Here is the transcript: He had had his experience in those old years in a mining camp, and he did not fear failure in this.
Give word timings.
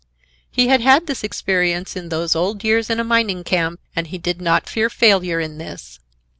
He 0.49 0.67
had 0.67 0.81
had 0.81 1.07
his 1.07 1.23
experience 1.23 1.95
in 1.95 2.09
those 2.09 2.35
old 2.35 2.63
years 2.63 2.89
in 2.89 2.99
a 2.99 3.03
mining 3.03 3.43
camp, 3.43 3.79
and 3.95 4.07
he 4.07 4.17
did 4.17 4.41
not 4.41 4.67
fear 4.67 4.89
failure 4.89 5.39
in 5.39 5.59
this. 5.59 5.99